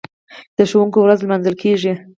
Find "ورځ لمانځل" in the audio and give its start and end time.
1.01-1.55